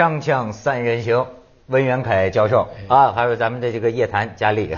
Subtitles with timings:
[0.00, 1.26] 锵锵三人行，
[1.66, 4.74] 温元凯教授啊，还有咱们的这个叶檀佳丽。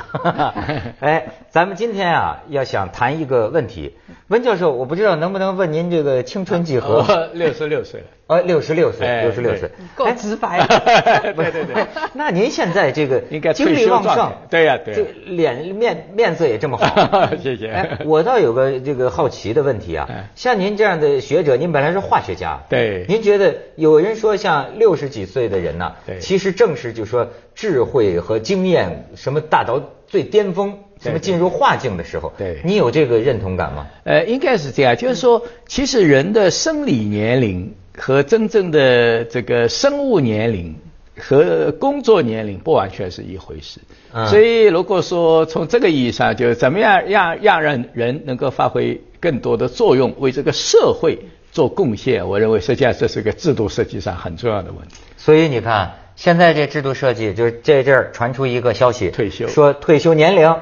[0.98, 3.96] 哎，咱们今天啊，要想谈一个问题，
[4.26, 7.04] 温教授，我不知道能不能问您这个青春几何？
[7.06, 8.06] 我六十六岁了。
[8.28, 10.64] 呃，六十六岁，哎六十六岁，够哎直白。
[11.36, 16.86] 对对对， 那您现在这个应该精力旺盛，对呀对这脸面面色也这么好，
[17.42, 17.68] 谢谢。
[17.68, 33.86] 哎，我倒有个这个好奇的问题啊哎，像您这样的学者，您本来是化学家，对您觉得有人说像六十几岁的人呢，其实正是就说智慧和经验什么大到最巅峰，对什么进入化境的时候，对你有这个认同感吗？
[34.04, 40.76] 呃，应该是这样，就是说，其实人的生理年龄和真正的这个生物年龄
[41.18, 43.80] 和工作年龄不完全是一回事。
[44.12, 51.18] 嗯所以，如果说从这个意义上，就是怎么样让让人人能够发挥更多的作用，为这个社会
[51.52, 54.96] 做贡献，我认为实际上这是个制度设计上很重要的问题。
[55.16, 60.54] 所以你看，现在这制度设计，就是这阵儿传出一个消息，退休说退休年龄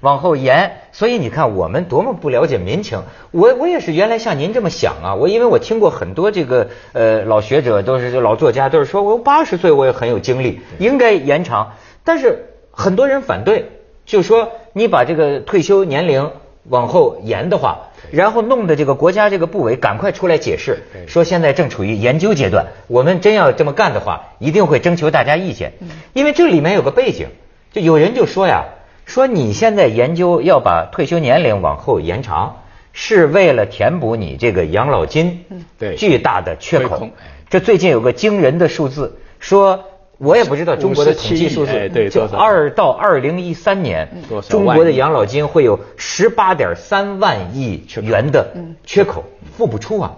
[0.00, 0.78] 往后延。
[0.92, 3.02] 所以你看，我们多么不了解民情。
[3.30, 11.72] 我我也是原来像您这么想啊，我因为我听过很多这个呃老学者，都是老作家，都是说我八十岁我也很有精力，应该延长。
[12.04, 13.70] 但是很多人反对，
[14.04, 16.30] 就说你把这个退休年龄
[16.68, 17.88] 往后延的话。
[18.10, 25.72] 然后弄得这个国家这个部委赶快出来解释，说现在正处于研究阶段，我们真要这么干的话，一定会征求大家意见。
[26.12, 27.28] 因为这里面有个背景，
[27.72, 28.64] 就有人就说呀，
[29.06, 35.44] 说你现在研究要把退休年龄往后延长，是为了填补你这个养老金
[35.78, 37.08] 对巨大的缺口。
[37.48, 39.84] 这最近有个惊人的数字，说
[40.22, 44.08] 我也不知道中国的统计数字，哎对就二到二零一三年
[44.48, 49.24] 中国的养老金会有十八点三万亿元的缺口，
[49.56, 50.12] 付不出啊！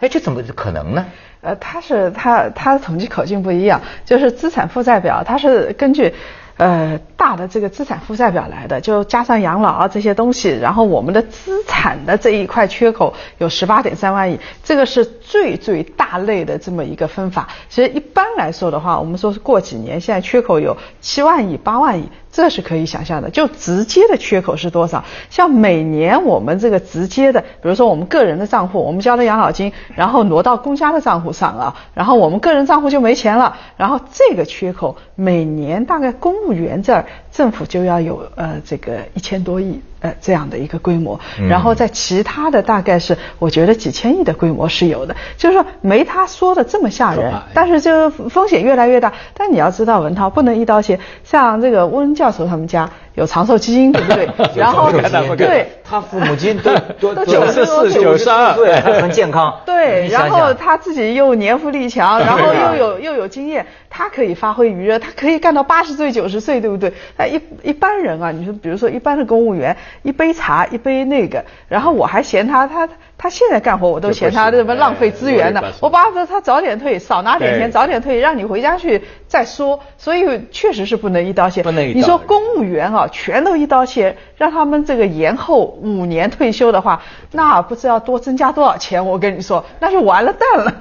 [0.00, 1.06] 哎，这怎么可能呢？
[1.42, 6.12] 呃，它是它它的统计口径不一样，就是资产负债表，它是根据
[6.56, 17.48] 呃大的这个资产负债表来的，就加上养老啊这些东西，然后我们的资产的这一块缺口有十八点三万亿，这个是最最大类的这么一个分法。
[17.68, 23.30] 其实一般来说的话，我们说是过几年，现在缺口有七万亿、八万亿，这是可以想象的。
[23.30, 25.02] 就直接的缺口是多少？
[25.30, 41.20] 像每年我们这个直接的，比如说我们个人的账户，我们交的养老金，然后挪到公家的账户上啊，然后我们个人账户就没钱了，然后这个缺口每年大概公务员这儿政府就要有呃这个一千多亿呃这样的一个规模，
[41.50, 49.12] 然后在其他的大概是我觉得几千亿的规模是有的，就是说没他说的这么吓人，但是就风险越来越大。
[49.34, 54.28] 但你要知道，文涛不能一刀切，像这个温教授他们家有长寿基金，对不对？
[54.56, 54.90] 然后
[55.36, 55.68] 对。
[55.88, 59.54] 他父母亲都都都都94 92对，还很健康。
[59.64, 63.64] 对，然后他自己又年富力强， 然后又有又有经验，
[63.96, 66.92] 他可以发挥余热，他可以干到八十岁九十岁，对不对？
[67.16, 72.86] 那一一般人啊，你说比如说一般的公务员，一杯茶一杯那个，然后我还嫌他他
[73.18, 79.80] 他现在干活我都嫌他就不行什么浪费资源呢哎，我巴不得他早点退，少拿点钱，早点退，让你回家去再说。
[79.96, 81.62] 所以确实是不能一刀切。
[81.62, 89.04] 不能一刀你说公务员啊，全都一刀切，让他们这个延后五年退休的话，那不知道多增加多少钱。
[89.06, 90.74] 我跟你说，那就完了蛋了。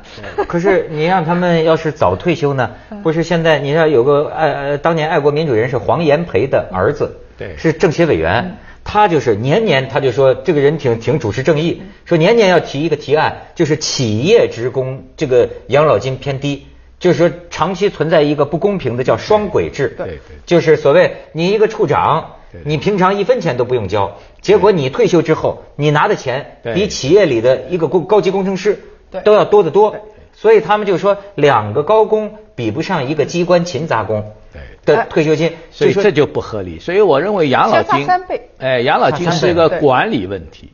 [0.48, 2.70] 可是你让他们要是早退休呢？
[2.92, 16.68] 嗯不是现在你知道有个爱呃当年爱国民主人士黄炎培的儿子，对是政协委嗯员，他就是年年他就说这个人挺挺主持正义，说年年要提一个提案，就是企业职工这个养老金偏低。
[16.98, 28.80] 就是说，长期存在一个不公平的叫双轨制，对对就是所谓你一个处长，你平常一分钱都不用交，结果你退休之后，你拿的钱比企业里的一个工高级工程师
[29.26, 29.94] 都要多得多。
[30.34, 34.45] 所以他们就说，两个高工比不上一个机关勤杂工对
[34.86, 36.80] 的退休金，说所以这就不合理。
[36.80, 40.72] 所以我认为养老金三倍，哎，养老金是一个管理问题，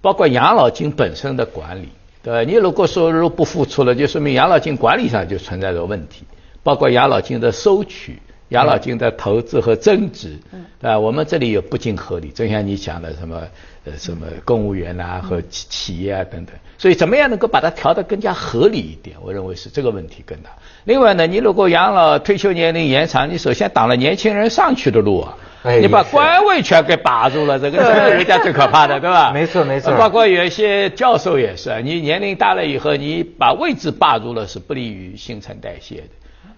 [0.00, 1.88] 包括养老金本身的管理。
[2.22, 6.24] 对吧，你如果收入不付出了，就说明养老金管理上就存在着问题，
[6.62, 10.38] 包括养老金的收取、养老金的投资和增值，
[10.80, 10.98] 对吧？
[10.98, 13.42] 我们这里有不尽合理，就像你讲的什么
[13.84, 19.16] 呃什么公务员啊和企企业啊等等，所以怎么样能够把它调得更加合理一点？
[19.22, 20.50] 我认为是这个问题更大。
[20.84, 25.36] 另外呢，你如果养老退休年龄延长，你首先挡了年轻人上去的路啊。
[25.64, 29.32] 哎你把官位全给把住了，这个这个人家最可怕的，对吧？
[29.34, 36.08] 没错没错包括有一些教授也是，你年龄大了以后，你把位置霸住了，是不利于新陈代谢的。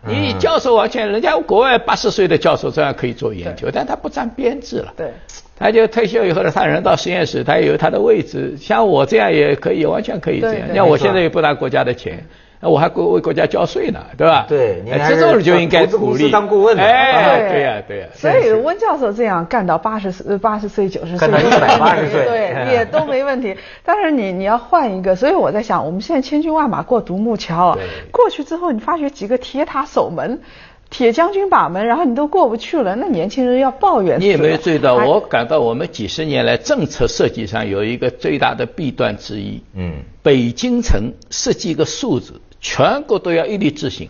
[0.09, 4.93] 你嗯教授完全，人家国外八十岁的教授照样可以做研究，但他不占编制了。
[4.97, 5.11] 对，
[5.57, 10.75] 他就退休以后呢，他人到实验室，他有他的位置，像我这样也可以，完全可以这样。
[10.75, 12.25] 像我现在也不拿国家的钱，
[12.63, 14.47] 我还国为国家交税呢，对吧？
[14.49, 18.07] 对你哎还是这种就应该鼓励当顾问哎，对对呀，对呀。
[18.15, 23.57] 所以温教授这样干到八十岁、八十岁、九十岁，一百八十岁对，也都没问题。
[23.85, 27.79] 但是你你要换一个，所以我在想，我们现在千军万马过独木桥啊，
[28.11, 30.41] 过去之后，你发觉几个铁塔守门。
[30.89, 34.19] 铁将军把门，然后你都过不去了，那年轻人要抱怨。
[34.21, 34.95] 你有没有注意到？
[34.95, 39.63] 我感到我们几十年来政策设计上有一个最大的弊端之一。
[39.75, 44.09] 嗯北京城设计一个数字，全国都要一律执行。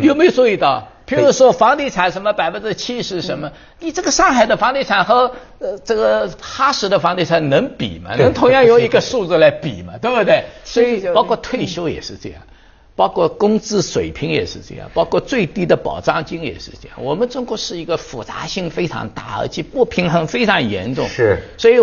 [0.00, 0.88] 有没有注意到？
[1.06, 5.30] 譬如说房地产什么百分之七十什么，你这个上海的房地产和
[5.60, 8.10] 呃这个哈市的房地产能比吗？
[8.16, 9.92] 能同样用一个数字来比吗？
[10.02, 10.44] 对不对？
[10.64, 12.40] 所以包括退休也是这样。
[12.96, 16.96] 包括工资水平也是这样，包括最低的保障金也是这样。
[17.00, 21.06] 我们中国是一个复杂性非常大，而且不平衡非常严重。
[21.06, 21.80] 是所以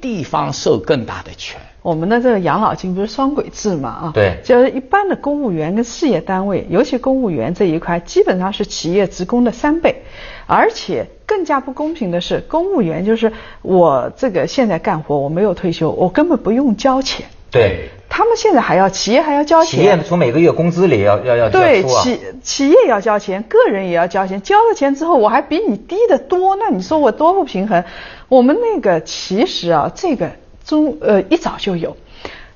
[0.00, 1.60] 地方受更大的权。
[1.82, 4.10] 我们的这个养老金不是双轨制嘛啊？
[4.12, 10.02] 对就是一般的公务员跟事业单位，尤其公务员这一块，基本上是企业职工的三倍，
[10.46, 13.32] 而且更加不公平的是，公务员就是
[13.62, 20.02] 我这个现在干活，我没有退休，我根本不用交钱，对，他们现在还要企业还要交钱企业。
[20.02, 22.02] 从每个月工资里要要要对要出啊。
[22.02, 27.84] 企企业要交钱，个人也要交钱，交了钱之后我还比你低得多，那你说我多不平衡？
[28.28, 30.30] 我们那个其实啊，这个
[30.64, 31.96] 中呃一早就有，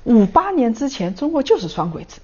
[0.03, 2.19] 五八年之前中国就是双轨制，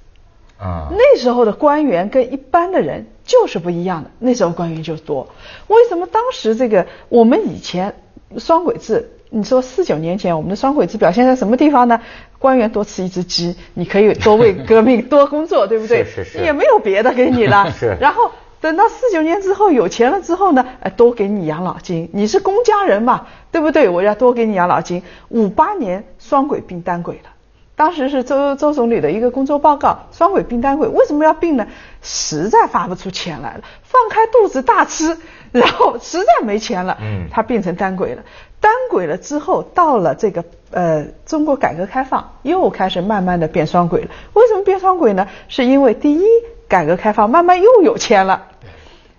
[0.57, 5.27] 啊，那时候的官员跟一般的人就是不一样的，那时候官员就多。
[5.67, 7.95] 为什么当时这个我们以前
[8.37, 9.11] 双轨制？
[9.29, 11.99] 你说四九年前我们的双轨制表现在什么地方呢？
[12.39, 16.03] 官员多吃一只鸡，你可以多为革命多工作，对不对？
[16.05, 17.71] 是是是也没有别的给你了。
[17.77, 22.09] 是然后等到四九年之后有钱了之后呢，呃，多给你养老金。
[22.13, 23.87] 你是公家人嘛，对不对？
[23.89, 25.03] 我要多给你养老金。
[25.29, 27.29] 五八年双轨并单轨了。
[27.75, 31.67] 当时是周周总理的一个工作报告，双轨并单轨，为什么要并呢？
[32.01, 35.15] 实在发不出钱来了，放开肚子大吃，
[35.51, 38.23] 然后实在没钱了，嗯他变成单轨了。
[38.59, 44.09] 单轨了之后，到了这个呃中国改革开放，又开始慢慢的变双轨了。
[44.33, 45.27] 为什么变双轨呢？
[45.47, 46.25] 是因为第一，
[46.67, 48.47] 改革开放慢慢又有钱了。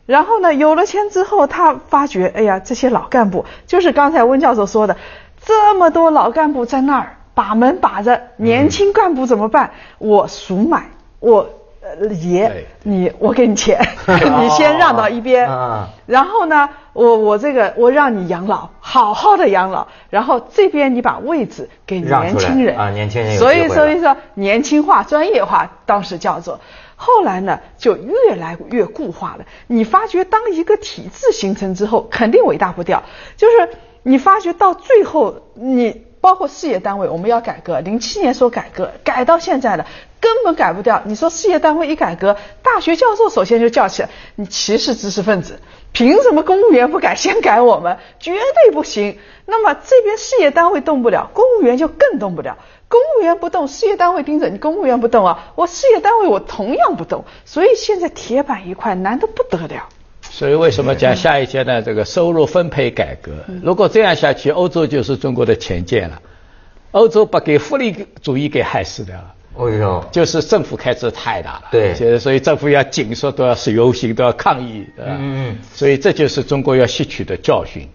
[0.07, 4.97] 然后呢，有了钱之后，他发觉，哎呀，这些老干部，就是刚才温教授说的，
[5.45, 9.73] 这么多老干部在那儿把门把着，年轻干部怎么办？
[9.99, 11.51] 我赎买，我
[12.01, 26.61] 呃爷，你我给你钱， 你先让到一边，啊然后呢，我我这个我让你养老，好好的养老，然后这边你把位置给年轻人啊年轻人所以所以说年轻化、专业化，当时叫做。
[27.01, 29.45] 后来呢，就越来越固化了。
[29.69, 33.05] 你发觉，当一个体制形成之后，肯定伟大不掉。
[33.37, 33.69] 就是
[34.03, 39.87] 你发觉到最后，你包括事业单位，我们要改革，零七年说改革，改到现在了，
[40.21, 41.01] 根本改不掉。
[41.07, 45.59] 你说事业单位一改革，大学教授首先就叫起来，你歧视知识分子，
[45.91, 47.97] 凭什么公务员不改，先改我们？
[48.21, 49.19] 绝对不行。
[49.47, 52.59] 那么这边事业单位动不了，公务员就更动不了。
[52.89, 57.25] 公务员不动，事业单位盯着你，公务员不动啊，我事业单位我同样不动。
[57.47, 59.89] 所以现在铁板一块，难得不得了。
[60.31, 63.33] 所以为什么讲下一阶段这个收入分配改革？
[63.63, 66.21] 如果这样下去，欧洲就是中国的前舰了。
[66.93, 69.35] 欧洲把给福利主义给害死掉了。
[69.59, 77.89] 哎呦，就是政府开支太大了，对现在所以政府要紧缩，都要是游行，都要抗议，嗯嗯所以这就是中国要吸取的教训。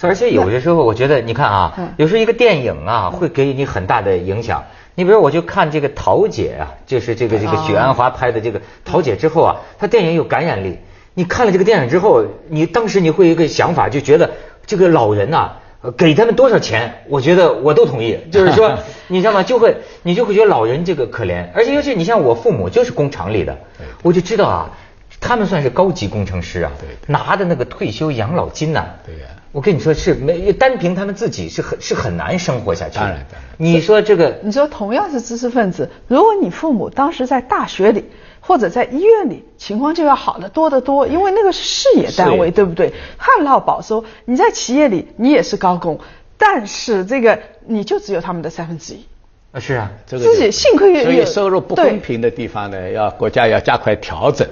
[0.00, 4.64] 而且有的时候，我觉得你看啊嗯，有时候一个电影啊，会给你很大的影响。
[4.94, 10.78] 你比如我就看这个桃姐啊，就是这个这个哦许鞍华拍的这个桃姐之后啊，她电影有感染力。
[11.18, 14.30] 你看了这个电影之后，你当时你会有一个想法，就觉得
[14.66, 18.18] 这个老人呐、呃给他们多少钱，我觉得我都同意。
[18.30, 19.42] 就是说， 你知道吗？
[19.42, 23.56] 就会你就会觉得老人这个可怜，而且尤其你像我父母就是工厂里的，
[24.02, 24.70] 我就知道啊，
[25.18, 33.00] 他们算是高级工程师啊，对拿的那个退休养老金呐、对呀我跟你说是没单凭他们自己是很是很难生活下去的。
[33.00, 38.04] 当然当然你说这个你说同样是知识分子，如果你父母当时在大学里
[38.46, 42.92] 或者在医院里，情况就要好得多得多，因为那个是事业单位，对不对？
[43.18, 45.98] 旱涝保收，你在企业里你也是高工，
[46.38, 49.04] 但是这个你就只有他们的三分之一。
[49.52, 54.46] 啊是啊，这个自己幸亏有所以收入不公平的地方呢，要国家要加快调整，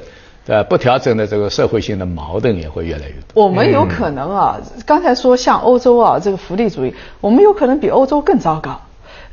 [0.47, 0.65] 呃？
[0.65, 3.45] 不调整的这个社会性的矛盾也会越来越多。
[3.45, 8.81] 我们有可能啊，刚才说像欧洲啊，这个福利主义，我们有可能比欧洲更糟糕。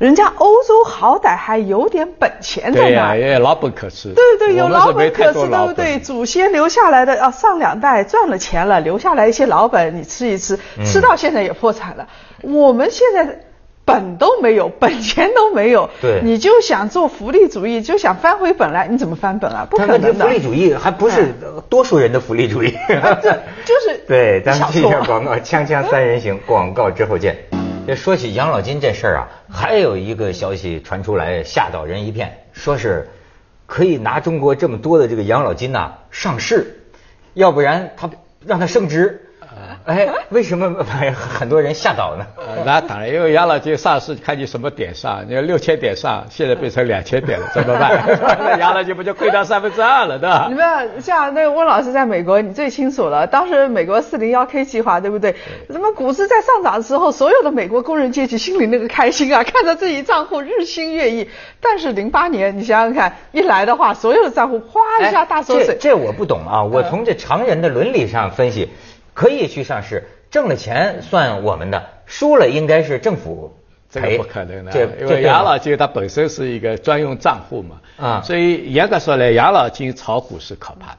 [0.02, 4.12] 人家欧洲好歹还有点本钱在那儿，因为老本可吃。
[4.14, 6.00] 对对，有老本可吃，对多老本不对？
[6.00, 12.08] 祖先留下来的啊，上两代赚了钱了，留下来一些老本，你吃一吃，嗯吃到现在也破产了。
[12.40, 13.42] 我们现在
[13.84, 19.68] 本都没有，本钱都没有，对你就想做福利主义，就想翻回本来，你怎么翻本啊？
[19.70, 20.24] 不可能的。
[20.26, 21.32] 福利主义还不是
[21.68, 23.30] 多数人的福利主义，这
[23.64, 27.51] 就是 对，咱们小去一下广告，锵锵三人行，广告之后见。
[27.84, 33.08] 这说起养老金这事儿啊，还有一个消息传出来，吓倒人一片，说是
[33.66, 36.84] 可以拿中国这么多的这个养老金呐、上市，
[37.34, 38.08] 要不然他
[38.46, 39.31] 让它升值。
[39.84, 42.24] 哎，为什么把很多人吓倒呢？
[42.36, 48.02] 呃那当然，因为养老金上市看你什么点上，你要六千点上，现在变成两千点了， 怎么办？
[48.38, 50.54] 那养老金不就亏掉三分之二了，对吧你？
[50.54, 53.26] 们像那个温老师在美国，你最清楚了。
[53.26, 55.34] 当时美国四零幺 K 计划，对不对？
[55.70, 61.28] 什么股市在上涨的时候，所有的美国工人阶级心里那个开心啊，看着自己账户日新月异。
[61.60, 65.64] 但是零八年，你想想看，一来的话，所有的账户哗一下大缩水。
[65.64, 66.62] 哎这这我不懂啊！
[66.62, 68.68] 我从这常人的伦理上分析，
[69.14, 73.54] 可以去上市，挣了钱算我们的，输了应该是政府
[73.92, 74.00] 赔。
[74.00, 80.98] 这个不可能的，这因为养老金它本身是一个专用账户嘛，啊所以严格说来，养老金炒股是可怕的。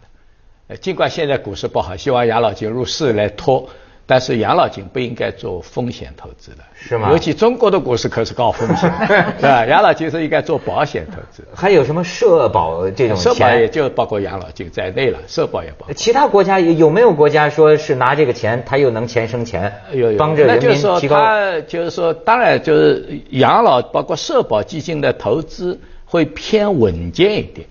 [0.68, 3.68] 呃尽管现在股市不好，希望养老金入市来拖，
[4.14, 8.94] 但是养老金不应该做风险投资的，是吗尤其中国的股市可是高风险，
[9.42, 9.66] 对吧？
[9.66, 11.44] 养老金是应该做保险投资。
[11.52, 13.68] 还有什么社保这种社保也？
[13.68, 15.94] 就包括养老金在内了，社保也包括。
[15.96, 21.16] 其他国家有有没有国家说是拿这个钱，他又能钱生钱，有有，帮着人那就是说民提高？
[21.16, 27.66] 他就是说，当然就是养老包括社保基金的投资会偏稳健一点，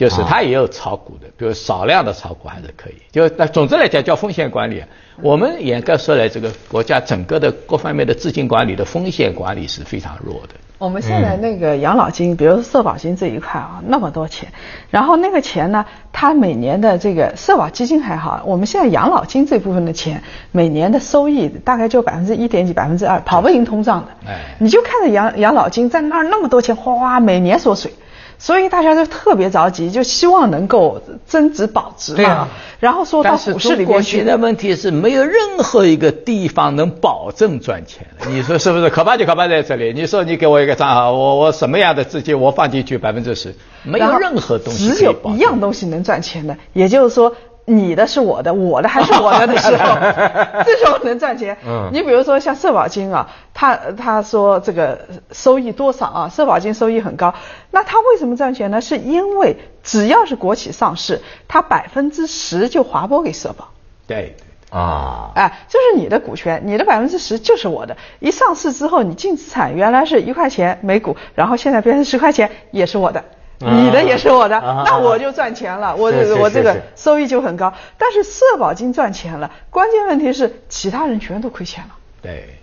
[0.00, 2.94] 就是啊它也有炒股的，比如少量的炒股还是可以。
[3.12, 4.88] 就那总之来讲叫风险管理啊。
[5.20, 10.54] 我们严格说来，这个国家整个的各方面的资金管理的风险管理是非常弱的。
[10.78, 14.50] 我们现在那个养老金，比如说社保金这一块啊，那么多钱，
[14.88, 24.30] 然后那个钱呢，它每年的这个社保基金还好，我们现在养老金这部分的钱，每年的收益大概就百分之一点几、百分之二，跑不赢通胀的。
[24.30, 27.92] 哎你就看着养养老金在那儿那么多钱，哗哗每年缩水。
[28.40, 32.16] 所以大家就特别着急，就希望能够增值保值嘛。
[32.16, 32.48] 对啊
[32.80, 38.88] 然后说到股市里面去现，在问题是没有任何一个地方能保证赚钱了， 你说是不是？
[38.88, 39.92] 可怕就可怕在这里。
[39.92, 47.32] 你说你给我一个账号，我我什么样的资金我放进去百分之十，没有任何东西只有一样东西能赚钱的，也就是说。
[47.76, 49.94] 你的是我的，我的还是我的的时候，
[50.66, 51.56] 这时候能赚钱。
[51.64, 54.98] 嗯你比如说像社保金啊，他他说这个
[55.32, 56.28] 收益多少啊？
[56.28, 57.34] 社保金收益很高，
[57.70, 58.80] 那他为什么赚钱呢？
[58.80, 63.68] 是因为只要是国企上市，它百分之十就划拨给社保。
[64.06, 64.36] 对。
[64.70, 67.96] 啊，哎，就是你的股权，你的百分之十就是我的。
[68.20, 73.24] 一上市之后，你净资产原来是一块钱每股，然后现在变成十块钱，也是我的。
[73.64, 77.72] 啊你的也是我的，啊那我就赚钱了，我我这个收益就很高。
[77.98, 81.90] 但是社保金赚钱了，关键问题是其他人全都亏钱了。
[82.22, 82.58] 对，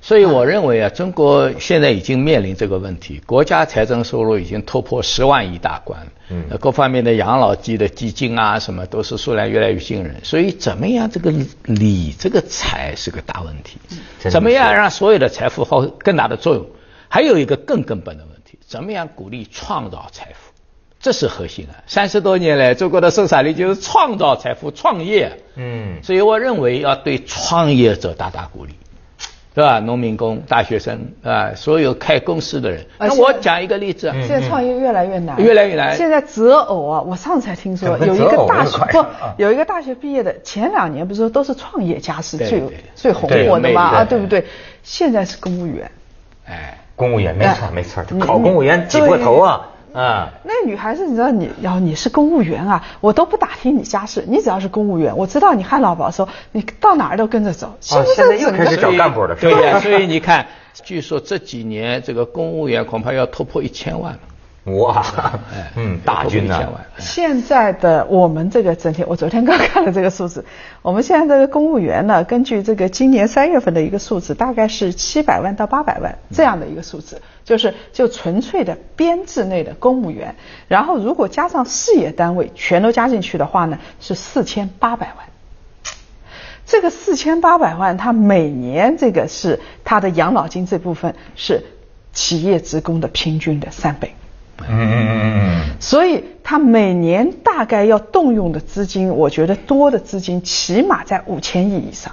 [0.00, 11.32] 所以我认为啊，中国现在已经面临这个问题，国家财政收入已经突破十万亿大关，嗯呃各方面的养老金的基金啊，什么都是数量越来越惊人，所以怎么样这个
[11.64, 13.78] 理这个财是个大问题，
[14.30, 16.66] 怎么样让所有的财富发挥更大的作用？
[17.08, 20.52] 还有一个更根本的问题，怎么样鼓励创造财富？
[21.02, 21.80] 这是核心啊！
[21.86, 25.32] 三十多年来，中国的生产力就是创造财富、创业。
[25.56, 28.74] 嗯，所以我认为要对创业者大大鼓励，
[29.54, 29.80] 对吧？
[29.80, 32.84] 农民工、大学生啊，所有开公司的人。
[32.98, 39.06] 那我讲一个例子现在创业越来越难，越来越难现在择偶啊，我上次才听说有一个大学不
[39.38, 42.62] 有一个大学毕业的，前两年不是说都是创业家是最
[42.94, 44.44] 最红火的嘛啊，对不对？
[44.82, 45.90] 现在是公务员。
[46.46, 50.28] 哎，公务员没错哎没错，考公务员挤破头啊啊！
[50.44, 57.68] 那女孩子，你知道你要你是公务员啊，我都不打听你家事，你只要是公务员，我知道你旱涝保收，你到哪儿都跟着走。
[57.92, 60.46] 哦现在又开始找干部了对呀、所以你看，
[60.84, 64.20] 据说这几年这个公务员恐怕要突破一千万了。
[64.78, 65.04] 哇
[65.52, 66.86] 哎，嗯，大军呐要突破一千万。
[66.98, 70.44] 现在的我们这个整体，我昨天刚看了这个数字，
[70.82, 80.34] 我们现在这个公务员呢，根据这个今年三月份的一个数字，大概是七百万到八百万这样的一个数字，就是就纯粹的编制内的公务员，
[80.68, 85.26] 然后如果加上事业单位全都加进去的话呢，是四千八百万。
[86.66, 91.64] 这个四千八百万，它每年这个是它的养老金这部分是
[92.12, 94.14] 企业职工的平均的三倍。
[94.68, 95.76] 嗯嗯嗯嗯嗯。
[95.80, 102.12] 所以他每年大概要动用的资金，我觉得多的资金起码在五千亿以上。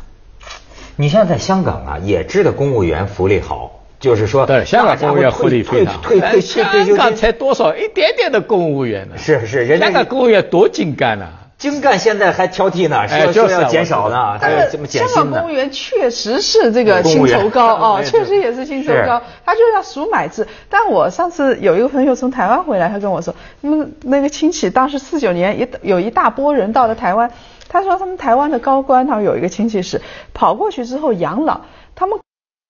[0.95, 6.01] 你像在香港啊，也知道公务员福利好，就是说对，香港公务员福利非常好。
[6.01, 7.75] 退退退退退香港休金才多少？
[7.75, 9.15] 一点点的公务员呢？
[9.17, 11.27] 是是人家香港公务员多精干呐、
[11.57, 15.15] 精干现在还挑剔呢，说说要减少呢，还有这么减薪。
[15.15, 20.47] 香港公务员确实是这个薪酬高哦，确实也是薪酬高，他就要数买制。
[20.69, 27.31] 但我上次有一个朋友从台湾回来，他跟我说，那那个亲戚当时四九年一有一大波人到了台湾，
[27.67, 29.99] 他说他们台湾的高官，他们有一个亲戚是
[30.35, 31.61] 跑过去之后养老，
[31.95, 32.19] 他们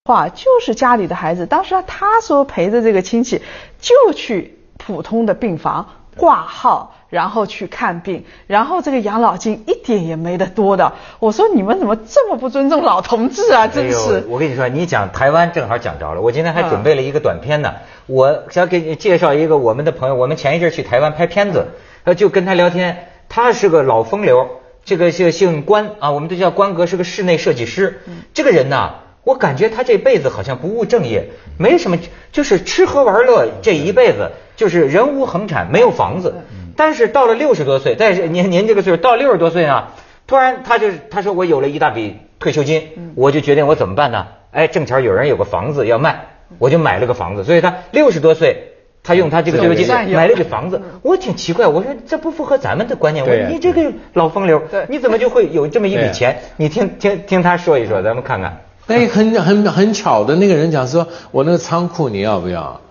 [0.05, 3.41] 话就是家里的孩子，当时他说陪着这个亲戚
[3.81, 6.93] 就去普通的病房挂号。
[7.09, 10.93] 然后去看病，然后这个养老金一点也没得多的。
[11.19, 13.67] 我说你们怎么这么不尊重老同志啊？
[13.67, 14.25] 真是！
[14.27, 16.21] 我跟你说，你讲台湾正好讲着了。
[16.21, 17.73] 我今天还准备了一个短片呢。
[18.07, 21.67] 我想给你介绍一个我们的朋友，我们前一阵去台湾拍片子，
[22.03, 23.07] 呃，就跟他聊天。
[23.29, 24.47] 他是个老风流，
[24.85, 28.01] 这个姓姓关啊，我们都叫关哥，是个室内设计师。
[28.33, 31.97] 这个人呢，我感觉他这辈子好像不务正业，没什么，
[32.31, 36.35] 就是吃喝玩乐这一辈子，就是人无横产，没有房子。
[36.77, 39.87] 但是到了六十多岁，但是您您这个岁数到六十多岁呢，
[40.27, 44.27] 突然他就他说我有了一大笔退休金，我就决定我怎么办呢？
[44.51, 46.27] 哎，正巧有人有个房子要卖，
[46.59, 47.43] 我就买了个房子。
[47.43, 50.81] 所以他六十多岁，他用他这个退休金买了个房子。
[51.01, 53.25] 我挺奇怪，我说这不符合咱们的观念。
[53.25, 56.39] 我说你这个老风流，你怎么就会有这么一笔钱？
[56.57, 58.61] 你听听听他说一说，咱们看看。
[58.87, 62.81] 哎，很很很巧的那个人讲说，我那个仓库你要不要？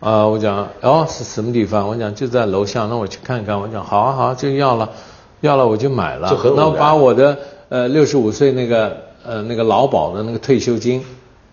[0.00, 1.86] 啊，我讲哦是什么地方？
[1.86, 3.60] 我讲就在楼下，那我去看看。
[3.60, 4.88] 我讲好啊好啊，就要了，
[5.42, 6.34] 要了我就买了。
[6.56, 7.36] 那我把我的
[7.68, 11.04] 呃六十五岁那个呃那个劳保的那个退休金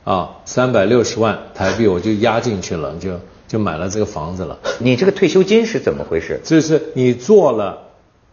[0.05, 4.57] 啊三百六十万台币我就压进去了，就就买了这个房子了。
[4.79, 6.39] 你这个退休金是怎么回事？
[6.45, 7.77] 就是你做了，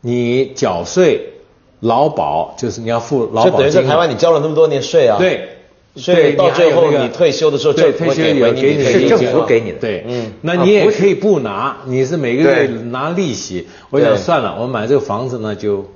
[0.01, 1.33] 你缴税，
[1.81, 3.51] 劳保就是你要付劳保金。
[3.51, 5.17] 就等于在台湾你交了那么多年税啊。
[5.19, 5.54] 对。
[5.97, 13.69] 所以到最后你退休的时候，对退休有给你是政府给你的，对，嗯，那你也可以不拿，你是每个月拿利息。
[13.91, 15.91] 我想算了，我买这个房子呢就。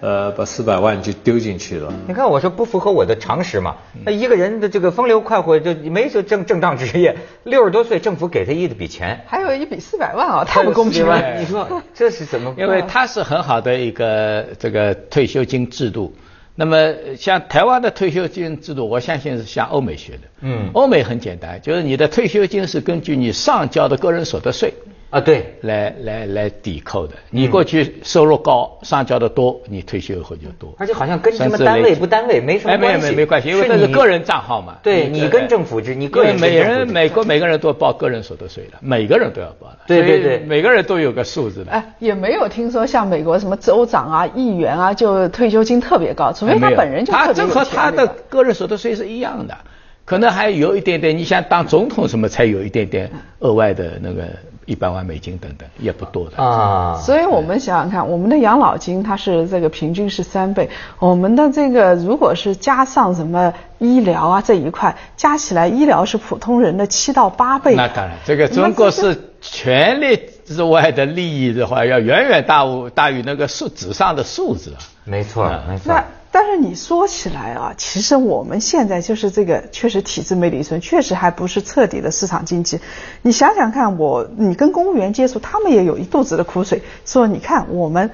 [0.00, 1.92] 呃，把四百万就丢进去了。
[2.06, 3.74] 你看，我说不符合我的常识嘛？
[4.04, 11.40] 那一个人的这个风流快活，就没说正正当职业，六十多岁，政府给他一笔钱，还有一笔四百万啊，太不公平了。
[11.40, 12.54] 你说这是怎么？
[12.56, 16.14] 因为他是很好的一个这个退休金制度。
[16.60, 20.22] 那么像台湾的退休金制度，我相信是向欧美学的。
[20.40, 24.74] 嗯，欧美很简单，就是你的退休金是根据你上交的个人所得税。
[25.10, 27.14] 啊，对，来来来抵扣的。
[27.30, 30.74] 你过去收入高，上交的多，你退休以后就多。
[30.76, 33.06] 而且好像跟什么单位不单位没什么关系。
[33.06, 34.76] 没没没关系，因为这是个人账号嘛。
[34.82, 39.78] 对你跟政府制，你个人每人美国每个人都报个人所得税的，每个人都要报的。
[39.86, 41.72] 对对对，每个人都有个数字的。
[41.72, 47.48] 哎，也没有听说像美国什么州长啊、议员啊，就退休金特别高，除非他本人就特别有钱。
[47.48, 49.56] 他和他的个人所得税是一样的，
[50.04, 51.16] 可能还有一点点。
[51.16, 54.28] 你想当总统什么才有一点点额外的那个。
[54.68, 67.74] 一百万美金等等也不多的啊，所以我们想想看，我们的养老金它是这个平均是三倍，我们的这个如果是加上什么医疗啊这一块，加起来医疗是普通人的七到八倍。
[67.74, 74.74] 那当然，这个中国是权力之外的利益的话，要远远大于大于那个数纸上的数字。
[75.04, 75.94] 没错，没错。
[76.30, 82.78] 但是你说起来啊，其实我们现在就是这个，确实体制没理顺，确实还不是彻底的市场经济。
[83.22, 88.10] 你想想看，我你跟公务员接触，他们也有一肚子的苦水，说你看我们，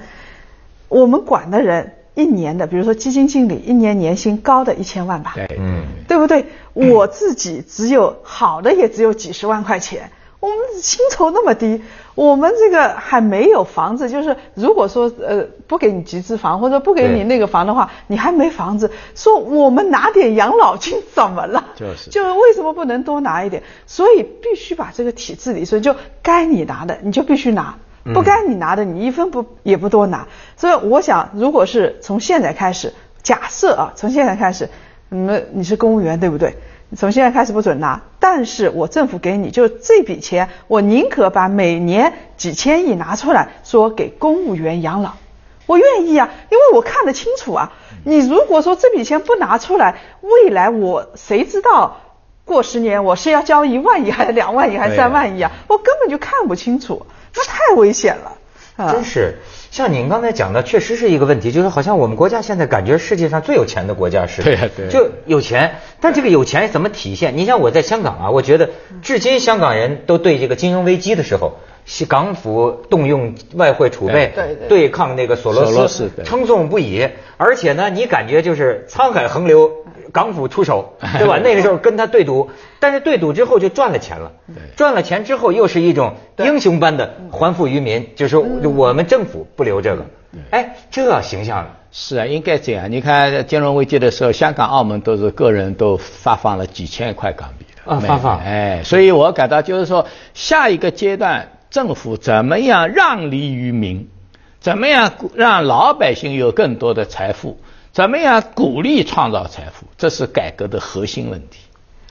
[0.87, 6.45] 我们管的人一年的，比如说基金经理，一年年薪高的一千万吧，对，嗯，对不对？
[6.73, 10.09] 我自己只有好的也只有几十万块钱。
[10.39, 11.81] 我们薪酬那么低，
[12.15, 18.89] 我们这个还没有房子，就是如果说呃不给你集资房或者不给你那个房的话，你还没房子。
[19.13, 21.65] 说我们拿点养老金怎么了？
[21.75, 23.63] 就是， 就是为什么不能多拿一点？
[23.85, 27.75] 所以必须把这个体制理顺，就该你拿的你就必须拿，
[28.13, 30.27] 不该你拿的你一分不也不多拿。
[30.55, 34.69] 所以我想，如果是从现在开始，假设啊，从现在开始，
[35.09, 36.55] 你们你是公务员对不对？
[36.95, 45.13] 从现在开始不准拿，但是我政府给你就这笔钱，我宁可把每年几千亿拿出来说给公务员养老，
[45.65, 47.73] 我愿意啊，因为我看得清楚啊。
[48.03, 51.97] 你如果说这笔钱不拿出来，未来我谁知道
[52.45, 55.51] 过十年我是要交一万亿还是两万亿还是三万亿啊？
[55.67, 58.37] 我根本就看不清楚，那太危险了。
[58.77, 59.35] 真是，
[59.71, 65.75] 像您刚才讲的，确实是一个问题，就是好像我们国家现在感觉世界上最有钱的国家似的，对对，就有钱。
[66.01, 67.37] 但这个有钱怎么体现？
[67.37, 68.69] 你像我在香港啊，我觉得
[69.01, 71.59] 至今香港人都对这个金融危机的时候，
[72.05, 74.33] 港府动用外汇储备
[74.67, 77.07] 对抗那个索罗斯，称颂不已。
[77.37, 79.71] 而且呢，你感觉就是沧海横流。
[80.11, 81.39] 港府出手， 对吧？
[81.43, 84.31] 那个时候跟他对赌，但是对赌之后就赚了钱了。
[84.77, 90.05] 赚了钱之后，又是一种英雄般的还富于民，就是我们政府不留这个。
[90.51, 92.89] 哎，这形象是啊，应该这样。
[92.89, 98.39] 你看金融危机的时候，香港、澳门都是个人都发放了几千块港币的啊，发放。
[98.39, 104.09] 哎，所以我感到就是说，下一个阶段政府怎么样让利于民，
[104.59, 107.59] 怎么样让老百姓有更多的财富，
[107.91, 111.59] 怎么样鼓励创造财富，这是改革的核心问题，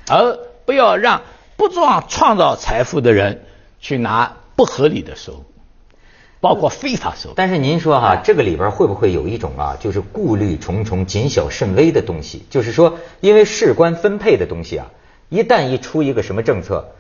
[0.09, 1.23] 而不要让
[1.57, 3.45] 不创创造财富的人
[3.81, 5.45] 去拿不合理的收入。
[6.41, 12.45] 包括非法收入，但是您说哈，这个里边会不会有一种啊，就是顾虑重重、谨小慎微的东西？
[12.51, 14.91] 就是说，因为事关分配的东西啊，
[15.31, 16.91] 一旦一出一个什么政策，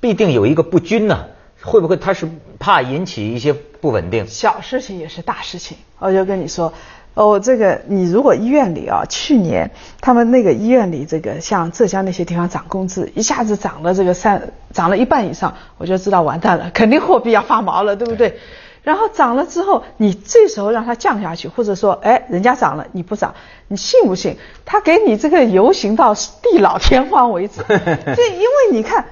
[0.00, 1.26] 必定有一个不均呢？
[1.62, 4.26] 会不会他是怕引起一些不稳定？
[4.26, 5.76] 小事情也是大事情。
[5.98, 6.72] 我就跟你说，
[7.14, 18.38] 哦，这个你如果医院里啊，去年他们那个医院里，这个像浙江那些地方涨工资，一下子涨了这个三，涨了一半以上，我就知道完蛋了，肯定货币要发毛了，对不对？
[18.84, 23.34] 然后涨了之后，你这时候让它降下去，或者说，哎，人家涨了你不涨，
[23.66, 24.36] 你信不信？
[24.64, 27.60] 他给你这个游行到地老天荒为止。
[27.68, 29.04] 这因为你看，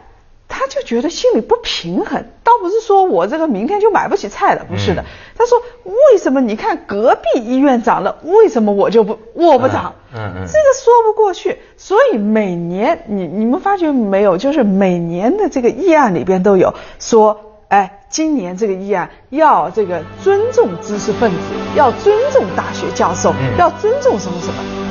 [0.48, 2.24] 他就觉得心里不平衡。
[2.42, 5.04] 倒不是说我这个明天就买不起菜了，不是的。
[5.36, 9.94] 他说，为什么你看隔壁医院涨了，为什么我就不我不涨？
[10.14, 11.58] 嗯嗯，这个说不过去。
[11.76, 17.40] 所以每年你你们发觉没有，就是每年的这个议案里边都有说。
[17.68, 21.36] 哎，今年这个议案要这个尊重知识分子，
[21.74, 24.85] 要尊重大学教授，要尊重什么什么。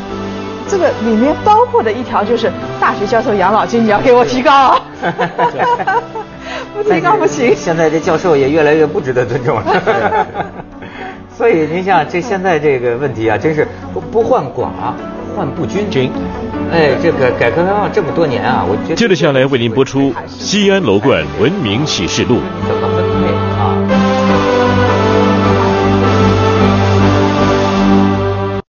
[0.67, 4.79] 这个里面包括的一条就是大学教授养老金你要给我提高，
[6.73, 7.55] 不提高不行。
[7.55, 10.27] 现在这教授也越来越不值得尊重了。
[11.37, 14.69] 所以您像这现在这个问题啊，真是不不患寡，
[15.35, 15.89] 患不均。
[15.89, 16.09] 均。
[16.71, 22.37] 哎，这个改革开放这么多年啊，我觉得接着下来为您播出《西安楼冠文明启示录》。